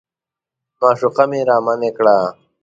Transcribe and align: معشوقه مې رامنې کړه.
معشوقه 0.79 1.23
مې 1.29 1.39
رامنې 1.49 1.91
کړه. 1.97 2.15